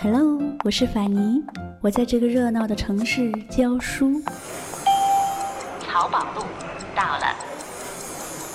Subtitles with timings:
[0.00, 1.42] Hello，我是法尼，
[1.80, 4.20] 我在这个热闹的城市教书。
[5.80, 6.42] 淘宝路
[6.94, 7.34] 到了。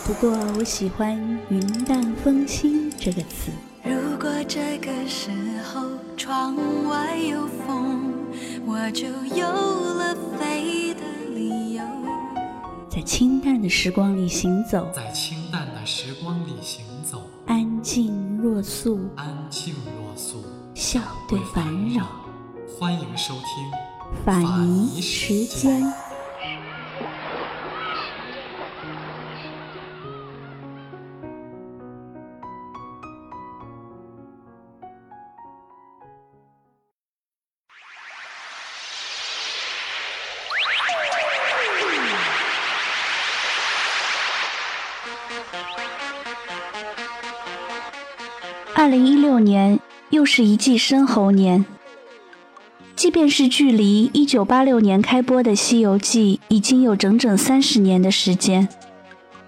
[0.05, 0.29] 不过
[0.59, 1.17] 我喜欢
[1.49, 3.51] “云淡风轻”这个词。
[3.83, 5.31] 如果这个时
[5.63, 5.81] 候
[6.15, 6.55] 窗
[6.87, 8.13] 外有风，
[8.67, 11.01] 我就有了飞的
[11.33, 11.83] 理由。
[12.87, 15.35] 在清淡的时光里行走，在清
[18.59, 20.43] 若素，安静若素，
[20.75, 22.05] 笑对烦扰。
[22.77, 23.45] 欢迎收听
[24.25, 25.81] 法尼时间。
[49.39, 49.79] 年
[50.09, 51.65] 又是一季申猴年，
[52.95, 58.67] 即便是距离一九八六年开播的《西游记》已经有整整三十年的时间，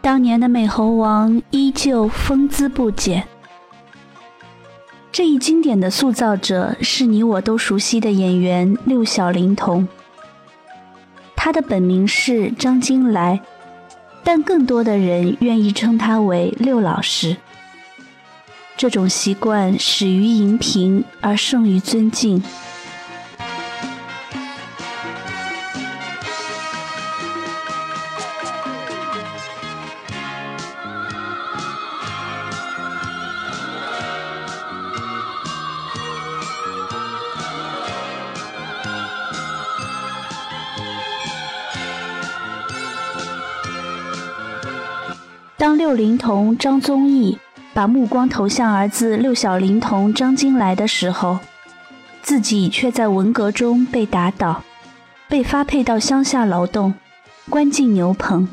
[0.02, 3.24] 当年的美猴王依旧风姿不减。
[5.12, 9.86] 这一经典的塑造者是你我都熟悉的演员六小龄童，
[11.36, 13.42] 他的本名是张金来，
[14.24, 17.36] 但更多的人愿意称他为六老师。
[18.82, 22.42] 这种习惯始于荧屏，而胜于尊敬。
[45.56, 47.38] 当六龄童张宗义。
[47.74, 51.40] 把目光投向儿子六小龄童张金来的时候，
[52.22, 54.64] 自己却在文革中被打倒，
[55.28, 56.94] 被发配到乡下劳动，
[57.50, 58.50] 关进牛棚。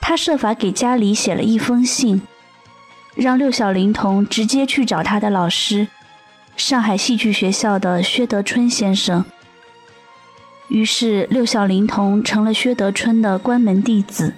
[0.00, 2.20] 他设法给家里写了一封信，
[3.14, 5.86] 让六小龄童直接去找他的老师，
[6.56, 9.24] 上海戏剧学校的薛德春先生。
[10.66, 14.34] 于是六小龄童成了薛德春的关门弟子。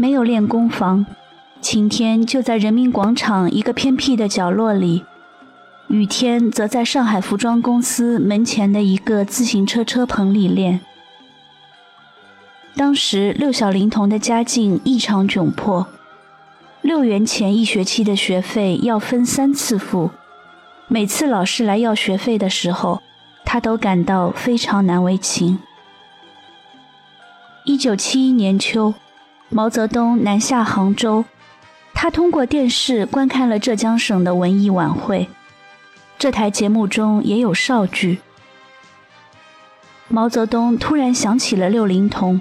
[0.00, 1.04] 没有练功房，
[1.60, 5.04] 晴天就在人民广场一个偏僻的角落里，
[5.88, 10.78] 雨天则在上海服装公司门前的一个自行车车棚里练。
[12.76, 15.88] 当时六小龄童的家境异常窘迫，
[16.80, 20.12] 六元钱一学期的学费要分三次付，
[20.86, 23.02] 每次老师来要学费的时候，
[23.44, 25.58] 他都感到非常难为情。
[27.64, 28.94] 一九七一年秋。
[29.50, 31.24] 毛泽东南下杭州，
[31.94, 35.26] 他通过电视观看了浙江省的文艺晚会。
[36.18, 38.18] 这台节目中也有少剧。
[40.08, 42.40] 毛泽东突然想起了六龄童，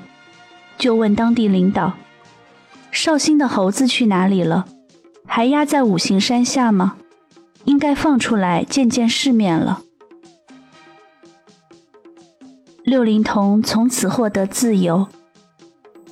[0.78, 1.94] 就问当地领导
[2.92, 4.66] ：“绍兴的猴子去哪里了？
[5.26, 6.98] 还压在五行山下吗？
[7.66, 9.82] 应该放出来见见世面了。”
[12.84, 15.08] 六龄童从此获得自由。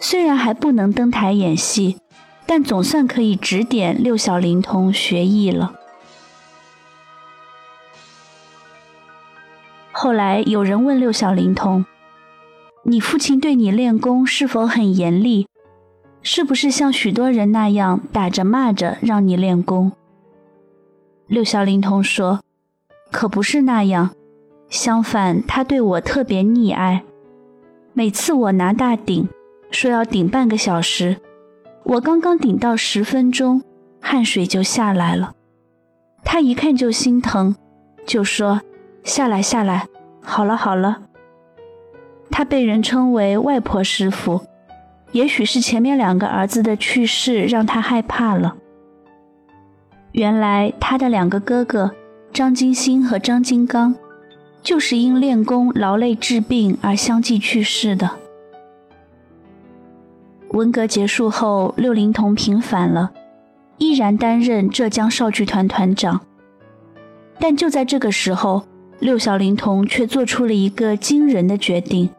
[0.07, 1.97] 虽然还不能登台演戏，
[2.45, 5.73] 但总算可以指点六小龄童学艺了。
[9.91, 11.83] 后来有人问六小龄童
[12.85, 15.47] ：“你父亲对你练功是否很严厉？
[16.21, 19.91] 是不是像许多人那样打着骂着让你练功？”
[21.25, 22.41] 六小龄童说
[23.11, 24.11] ：“可不是那样，
[24.69, 27.03] 相反，他对我特别溺爱。
[27.93, 29.27] 每次我拿大鼎。”
[29.71, 31.17] 说要顶半个小时，
[31.83, 33.61] 我刚刚顶到十分钟，
[33.99, 35.33] 汗水就下来了。
[36.23, 37.55] 他一看就心疼，
[38.05, 38.61] 就说
[39.03, 39.87] ：“下来下来，
[40.21, 41.03] 好了好了。”
[42.31, 44.41] 他被人称为“外婆师傅”，
[45.13, 48.55] 也许是前面两个儿子的去世让他害怕了。
[50.13, 51.91] 原来他的两个哥哥
[52.33, 53.95] 张金星和张金刚，
[54.63, 58.09] 就是因练功劳累治病而相继去世的。
[60.55, 63.11] 文革结束后，六龄童平反了，
[63.77, 66.21] 依然担任浙江少剧团团长。
[67.37, 68.63] 但就在这个时候，
[68.99, 72.09] 六小龄童却做出了一个惊人的决定：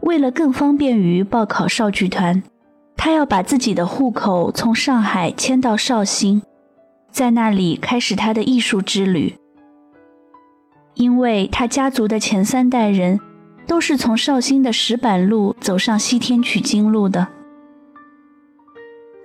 [0.00, 2.42] 为了更方便于报考少剧团，
[2.96, 6.42] 他要把自己的户口从上海迁到绍兴，
[7.12, 9.36] 在那里开始他的艺术之旅。
[10.94, 13.20] 因为他家族的前三代人。
[13.70, 17.28] 都是从绍兴的石板路走上西天取经路的。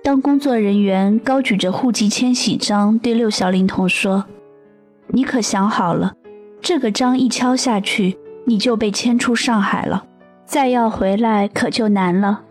[0.04, 4.24] 当工作人员高举着户籍迁徙章对六小龄童说
[5.10, 6.14] ：“你可想好了，
[6.60, 10.06] 这个章一敲下去，你就被迁出上海了，
[10.44, 12.42] 再要回来可就难了。”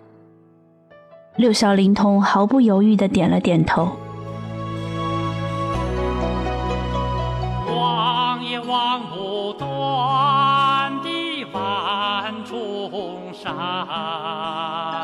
[1.38, 3.90] 六小龄童毫不犹豫地点了点头。
[13.46, 14.95] 重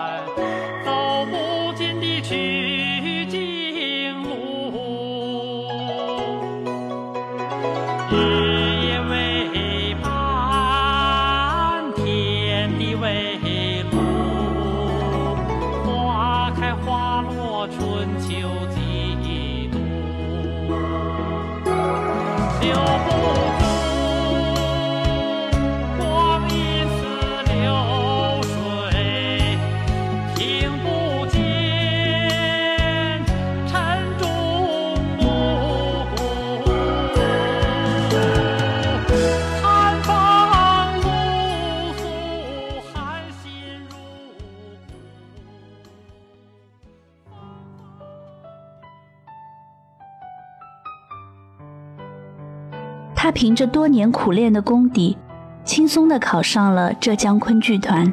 [53.31, 55.17] 凭着多年苦练的功底，
[55.63, 58.11] 轻松地考上了浙江昆剧团。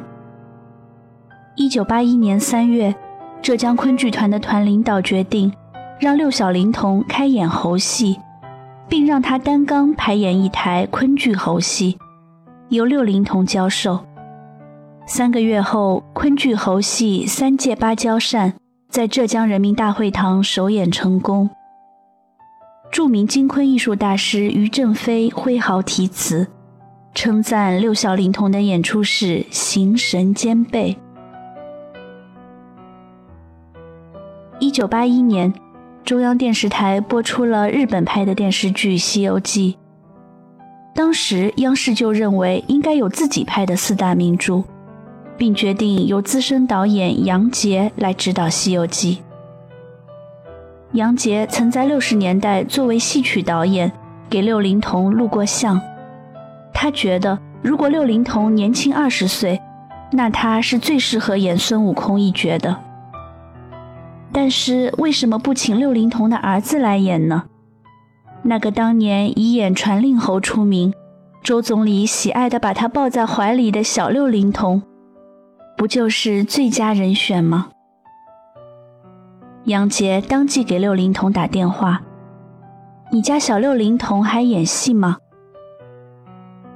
[1.55, 2.95] 一九八一年三月，
[3.41, 5.51] 浙江昆剧团的团领导决定
[5.99, 8.19] 让六小龄童开演猴戏，
[8.87, 11.97] 并让他担纲排演一台昆剧猴戏，
[12.69, 13.99] 由六龄童教授。
[15.05, 18.51] 三个月后，昆剧猴戏《三借芭蕉扇》
[18.89, 21.49] 在浙江人民大会堂首演成功。
[22.91, 26.47] 著名京昆艺术大师于正飞挥毫题词，
[27.13, 30.97] 称赞六小龄童的演出是形神兼备。
[34.59, 35.53] 一九八一年，
[36.03, 39.73] 中央电视台播出了日本拍的电视剧《西游记》，
[40.95, 44.63] 当时央视就认为应该有自己拍的四大名著，
[45.37, 49.15] 并决定由资深导演杨洁来指导《西游记》。
[50.93, 53.91] 杨洁曾在六十年代作为戏曲导演
[54.27, 55.79] 给六龄童录过像，
[56.73, 59.61] 他觉得如果六龄童年轻二十岁，
[60.11, 62.75] 那他是最适合演孙悟空一角的。
[64.31, 67.43] 但是为什么不请六龄童的儿子来演呢？
[68.41, 70.91] 那个当年以演传令猴出名，
[71.43, 74.81] 周总理喜爱的把他抱在怀里的小六龄童，
[75.77, 77.69] 不就是最佳人选吗？
[79.65, 82.01] 杨杰当即给六龄童打电话
[83.11, 85.17] ：“你家小六龄童还演戏吗？”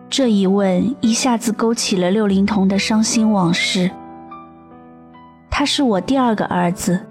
[0.10, 3.90] 这一问一下子勾起了六龄童的伤心往事。
[5.50, 7.08] 他是我第二个儿子，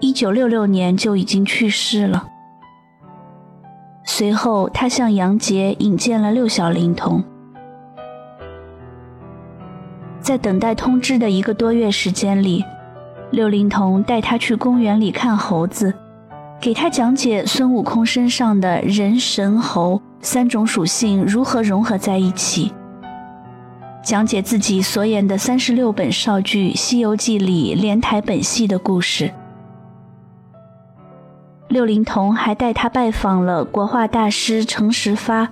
[0.00, 2.26] 一九六六年就已经去世了。
[4.04, 7.22] 随后，他向杨杰引荐了六小龄童。
[10.18, 12.64] 在等待通知的一个多月时间里。
[13.30, 15.94] 六龄童带他去公园里看猴子，
[16.60, 22.72] 给他讲解孙悟空身上的人、神、猴三种属性如何融合在一起，
[24.02, 29.30] 讲解自己所演的三十六本少剧《西游记》里连台本戏的故事。
[31.68, 35.50] 六龄童还带他拜访了国画大师程十发、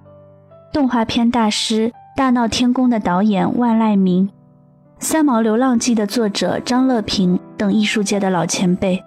[0.73, 4.27] 动画片大师《大闹天宫》的导演万籁鸣、
[5.01, 7.39] 《三毛流浪记》的作者张乐平。
[7.59, 9.03] 等艺术界的老前辈，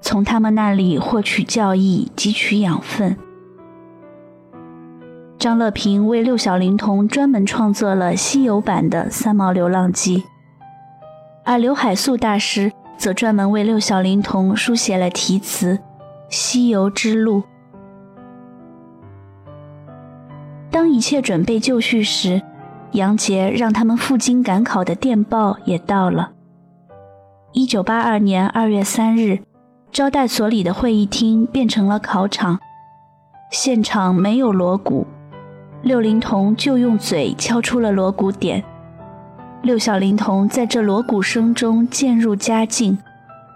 [0.00, 3.16] 从他们那里获取教益，汲取养分。
[5.36, 10.18] 张乐平为六小龄童专门创作了西游版的《三毛流浪记》，
[11.44, 15.74] 而刘海粟大师则专门为六小龄童书写了题词
[16.30, 17.40] 《西游之路》。
[20.70, 22.40] 当一切准备就绪时，
[22.92, 26.32] 杨杰让他们赴京赶考的电报也到了。
[27.52, 29.40] 一九八二年二月三日，
[29.90, 32.58] 招待所里的会议厅变成了考场。
[33.50, 35.06] 现场没有锣鼓，
[35.82, 38.62] 六龄童就用嘴敲出了锣鼓点。
[39.62, 42.98] 六小龄童在这锣鼓声中渐入佳境，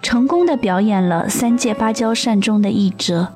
[0.03, 3.29] 成功的表演了三借芭蕉扇中的一折。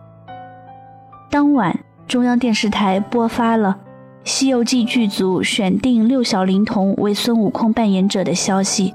[1.30, 3.78] 当晚，中央电视台播发了
[4.22, 8.94] 《西游记》剧组选定六小龄童为孙悟空扮演者的消息。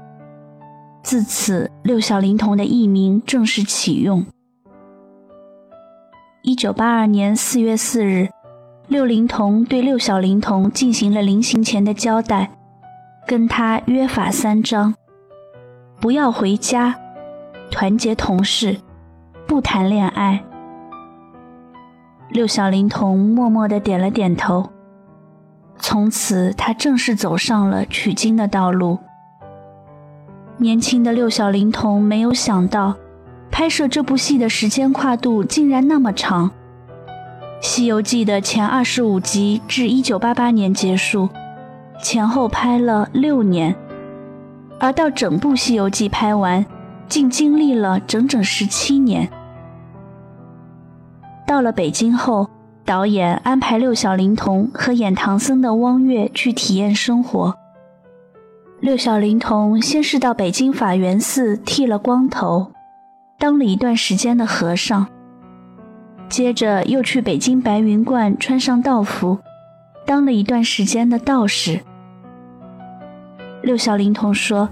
[1.02, 4.24] 自此，六小龄童的艺名正式启用。
[6.42, 8.28] 一九八二年四月四日，
[8.88, 12.50] 六龄童对六小龄童进行了临行前的交代，
[13.26, 14.94] 跟他约法三章：
[16.00, 16.94] 不要回家，
[17.70, 18.78] 团结同事，
[19.46, 20.44] 不谈恋爱。
[22.30, 24.70] 六小龄童默默地点了点头。
[25.78, 28.98] 从此，他正式走上了取经的道路。
[30.56, 32.94] 年轻的六小龄童没有想到，
[33.50, 36.50] 拍摄这部戏的时间跨度竟然那么长。
[37.60, 41.28] 《西游记》的前二十五集至一九八八年结束，
[42.02, 43.76] 前后拍了六年，
[44.80, 46.64] 而到整部《西游记》拍完，
[47.06, 49.30] 竟经历了整整十七年。
[51.46, 52.48] 到了北京后。
[52.86, 57.52] 导演安排六小龄童和演唐僧的汪月去体验生活。
[58.78, 62.70] 六小龄童先是到北京法源寺剃了光头，
[63.38, 65.04] 当了一段时间的和尚，
[66.28, 69.36] 接着又去北京白云观穿上道服，
[70.04, 71.80] 当了一段时间的道士。
[73.62, 74.68] 六小龄童说：“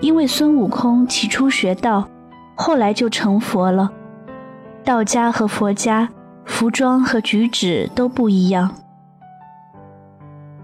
[0.00, 2.08] 因为孙悟空起初学道，
[2.54, 3.90] 后来就成佛了，
[4.82, 6.08] 道家和佛家。”
[6.48, 8.74] 服装和举止都不一样。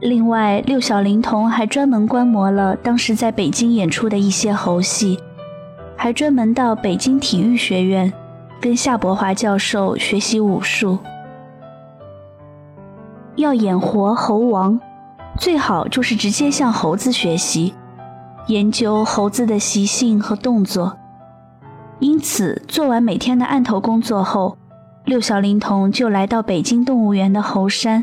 [0.01, 5.21] 另外，六小龄童还专门观摩了当时在北京演出的一些猴戏，
[5.95, 8.13] 还专门到北京体育学院
[8.61, 10.99] 跟夏伯华教授学习武术。
[13.37, 14.81] 要演活猴王，
[15.39, 17.75] 最好就是直接向猴子学习，
[18.49, 20.97] 研究猴子的习性和动作。
[22.01, 24.57] 因此，做完每天的案头工作后。
[25.05, 28.03] 六小龄童就来到北京动物园的猴山，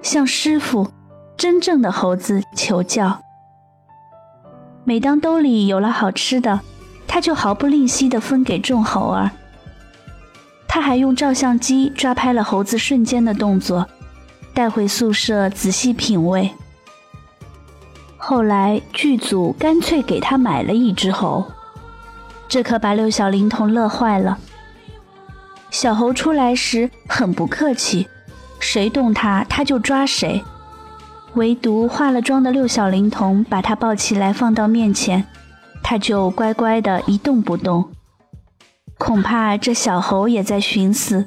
[0.00, 0.90] 向师傅——
[1.36, 3.20] 真正的猴子求教。
[4.84, 6.60] 每当兜里有了好吃的，
[7.06, 9.30] 他就毫不吝惜地分给众猴儿。
[10.66, 13.86] 他还用照相机抓拍了猴子瞬间的动作，
[14.54, 16.50] 带回宿舍仔细品味。
[18.16, 21.44] 后来剧组干脆给他买了一只猴，
[22.48, 24.38] 这可把六小龄童乐坏了。
[25.80, 28.06] 小猴出来时很不客气，
[28.58, 30.44] 谁动它，它就抓谁。
[31.36, 35.26] 唯独化了妆的六小龄童把它抱起来放到面前，
[35.82, 37.92] 它就乖乖的一动不动。
[38.98, 41.26] 恐怕这小猴也在寻思：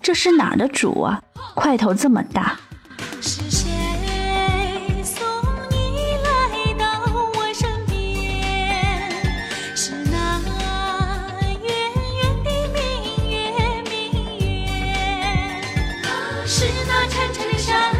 [0.00, 1.20] 这是哪儿的主啊？
[1.56, 2.60] 块头这么大。
[16.48, 17.95] 是那潺潺的山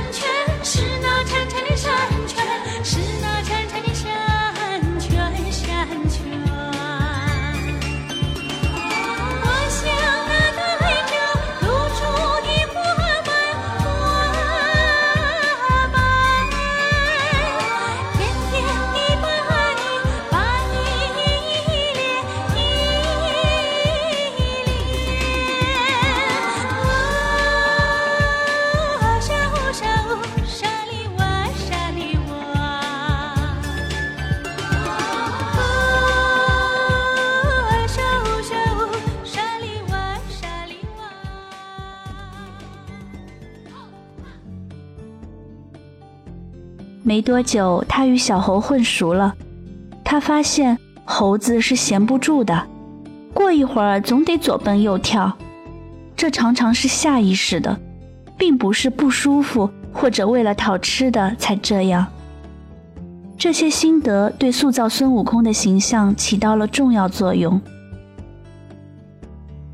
[47.07, 49.33] 没多久，他与小猴混熟了。
[50.03, 52.67] 他发现猴子是闲不住的，
[53.33, 55.33] 过一会儿总得左蹦右跳，
[56.17, 57.79] 这常常是下意识的，
[58.37, 62.05] 并不是不舒服或者为了讨吃的才这样。
[63.39, 67.61] 这些心得对塑造孙悟空的形象起到了重要作用。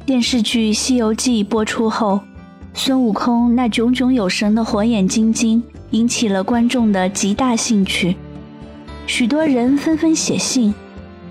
[0.04, 2.20] 电视剧《西游记》播出后，
[2.74, 5.62] 孙悟空那炯炯有神的火眼金睛。
[5.92, 8.16] 引起了观众的极大兴趣，
[9.06, 10.74] 许多人纷纷写信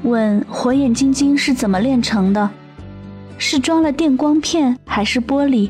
[0.04, 2.50] 问火眼金睛是怎么炼成的，
[3.38, 5.70] 是装了电光片还是玻璃？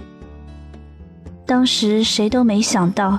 [1.46, 3.18] 当时谁都没想到，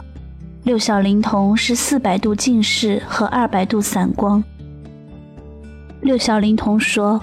[0.65, 4.45] 六小龄童是四百度近视和二百度散光。
[6.03, 7.23] 六小龄童说：“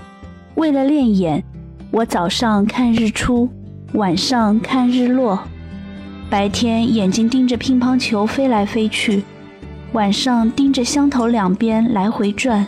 [0.56, 1.44] 为了练眼，
[1.91, 3.48] 我早上看日出，
[3.94, 5.39] 晚上看日落。”
[6.29, 9.24] 白天眼睛盯着乒乓球飞来飞去，
[9.93, 12.63] 晚上盯着箱头两边来回转。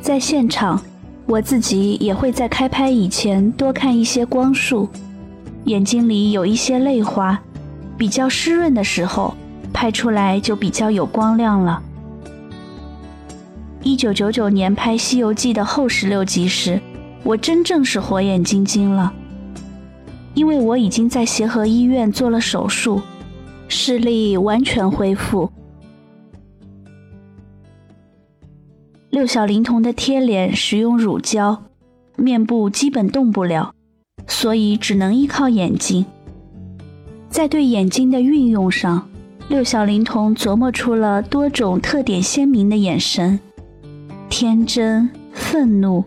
[0.00, 0.82] 在现场，
[1.26, 4.88] 我自己也会在开拍以前多看一些光束，
[5.66, 7.40] 眼睛里有一些泪花，
[7.96, 9.36] 比较湿润的时候，
[9.72, 11.80] 拍出来就比较有光亮了。
[13.84, 16.80] 一九九九年拍《西游记》的后十六集时，
[17.22, 19.12] 我真正是火眼金睛了。
[20.34, 23.02] 因为我已经在协和医院做了手术，
[23.68, 25.50] 视力完全恢复。
[29.10, 31.64] 六小龄童的贴脸使用乳胶，
[32.16, 33.74] 面部基本动不了，
[34.26, 36.06] 所以只能依靠眼睛。
[37.28, 39.08] 在对眼睛的运用上，
[39.48, 43.40] 六小龄童琢磨出了多种特点鲜明的眼神：
[44.28, 46.04] 天真、愤怒、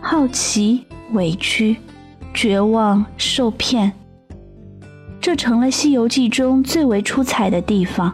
[0.00, 1.76] 好奇、委屈、
[2.34, 3.92] 绝望、受骗。
[5.20, 8.12] 这成了《西游记》中最为出彩的地方。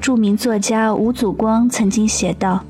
[0.00, 2.64] 著名作家吴祖光曾经写道。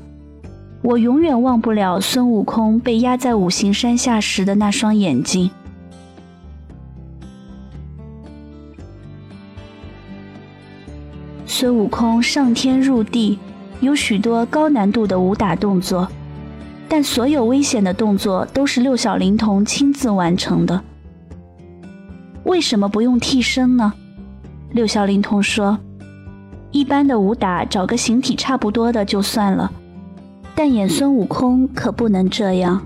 [0.83, 5.51] 我永远忘不了孙悟空被压在五行山下时的那双眼睛。
[11.45, 13.37] 孙悟空上天入地，
[13.79, 16.07] 有许多高难度的武打动作，
[16.93, 20.83] 但所有危险的动作都是六小龄童亲自完成的。
[22.43, 23.93] 为什么不用替身呢？
[24.71, 25.79] 六小龄童说
[26.71, 29.71] ：“一般的武打，找个形体差不多的就算了。”
[30.53, 32.81] 但演孙悟空可不能这样，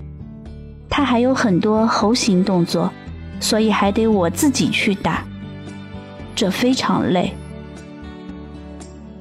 [0.88, 2.92] 他还有很多猴形动作，
[3.40, 5.24] 所以还得我自己去打，
[6.36, 7.32] 这非常累。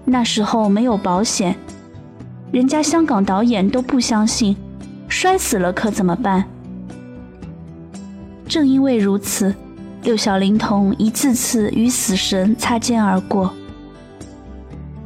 [0.06, 1.56] 那时候没有保险，
[2.51, 4.56] 人家香港导演都不相信，
[5.16, 6.44] 摔死了可怎么办？
[8.50, 9.56] 正因为如此，
[10.04, 13.54] 六小龄童一次次与死神擦肩而过。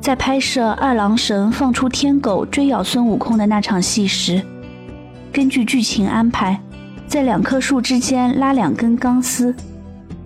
[0.01, 4.42] 在拍摄二郎神放出天狗追咬孙悟空的那场戏时，
[5.32, 6.60] 根据剧情安排，
[7.08, 9.54] 在两棵树之间拉两根钢丝，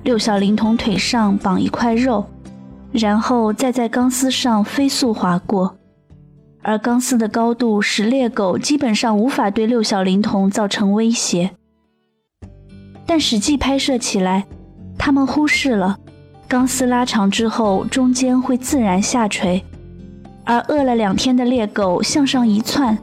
[0.04, 2.26] 六小龄童腿上绑一块肉，
[2.94, 5.76] 然后再在钢丝上飞速划过，
[6.64, 11.52] 而钢丝的高度使猎狗基本上无法对六小龄童造成威胁。
[13.06, 14.46] 但实际拍摄起来，
[14.98, 16.00] 他们忽视了。
[16.48, 19.64] 钢丝拉长之后，中间会自然下垂，
[20.46, 22.98] 而饿了两天的猎狗向上一窜，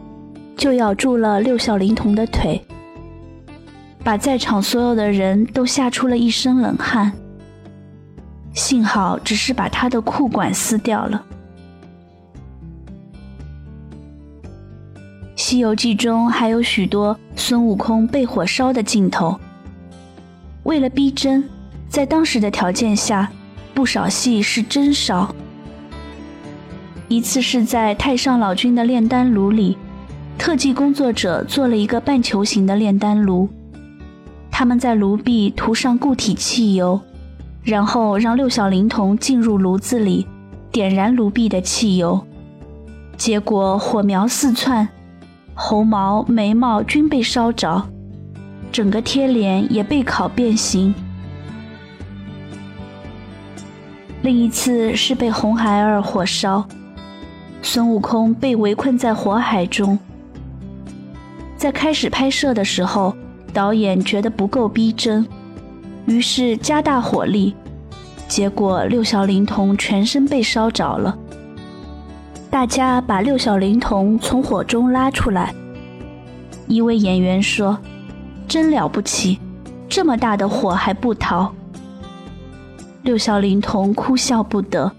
[0.56, 2.64] 就咬住了六小龄童的腿，
[4.02, 7.12] 把在场所有的人都吓出了一身冷汗。
[8.54, 11.24] 幸好只是把他的裤管撕掉了。
[15.50, 19.36] 《西游记》中还有许多孙悟空被火烧的镜头，
[20.62, 21.42] 为了逼真。
[21.88, 23.28] 在当时的条件下，
[23.74, 25.34] 不少戏是真烧。
[27.08, 29.76] 一次是在太上老君的炼丹炉里，
[30.38, 33.48] 特技工作者做了一个半球形的炼丹炉，
[34.52, 37.00] 他们在炉壁涂上固体汽油，
[37.64, 40.28] 然后让六小龄童进入炉子里，
[40.70, 42.24] 点燃炉壁的汽油，
[43.16, 44.88] 结果火苗四窜，
[45.62, 47.86] 猴毛、眉毛均被烧着，
[48.72, 50.94] 整个贴脸也被烤变形。
[54.22, 56.66] 另一次是被红孩儿火烧，
[57.60, 59.98] 孙悟空被围困在火海中。
[61.58, 63.14] 在开始拍摄的时候，
[63.52, 65.28] 导演觉得不够逼真，
[66.06, 67.54] 于是加大火力，
[68.26, 71.16] 结果六小龄童全身被烧着了。
[72.50, 75.54] 大家把六小龄童从火中拉出来，
[76.66, 77.78] 一位演员说
[78.48, 79.38] ：“真了不起，
[79.88, 81.54] 这么大的火还不逃。”
[83.02, 84.90] 六小龄童哭笑不得。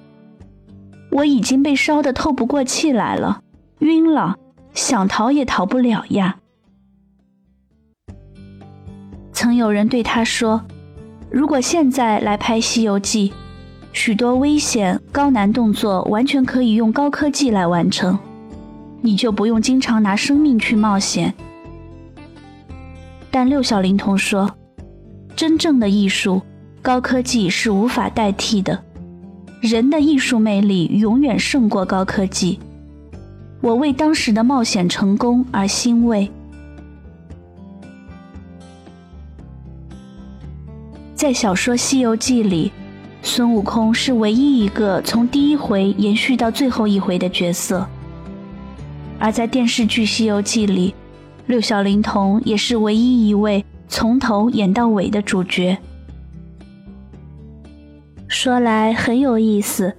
[1.11, 3.41] 我已经被烧得透不过气来了，
[3.79, 4.37] 晕了，
[4.73, 6.37] 想逃也逃不了呀。
[9.33, 10.63] 曾有人对他说
[11.29, 13.29] ：“如果现在来拍《西游记》，
[13.93, 18.17] 许多危险高难动作完全可以用高科技来完成，
[19.01, 21.33] 你就不用经常拿生命去冒险。”
[23.29, 24.55] 但六小龄童说
[25.35, 26.41] ：“真正的艺术。”
[26.83, 28.83] 高科技是无法代替的，
[29.61, 32.59] 人的艺术魅力永远胜过高科技。
[33.61, 36.27] 我为当时的冒险成功而欣慰。
[41.13, 42.71] 在小说《西游记》里，
[43.33, 47.87] 孙悟空是唯一一个从第一回延续到最后一回的角色；
[49.17, 50.93] 而在电视剧《西游记》里，
[51.45, 55.77] 六小龄童也是唯一一位从头演到尾的主角。
[58.27, 59.95] 说来很有意思，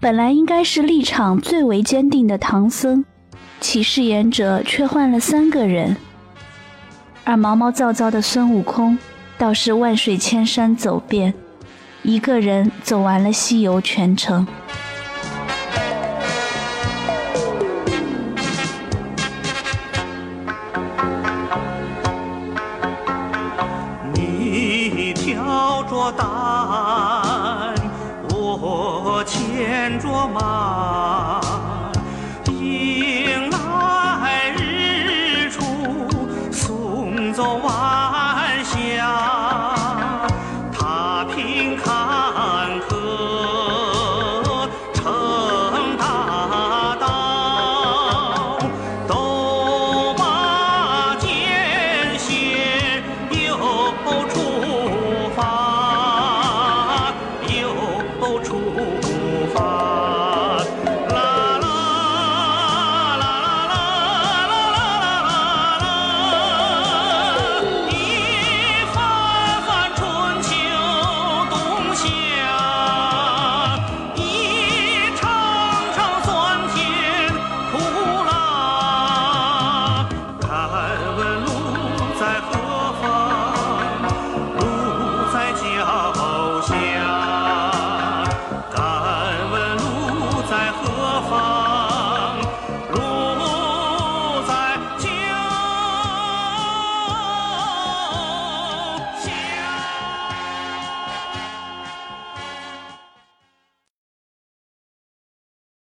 [0.00, 3.04] 本来应该是立场最为坚定的唐僧，
[3.60, 5.96] 其饰演者却换了三个人，
[7.22, 8.98] 而毛毛躁躁的孙悟空
[9.38, 11.32] 倒是万水千山走遍，
[12.04, 14.44] 一个人走完了西游全程。
[24.12, 26.41] 你挑着担。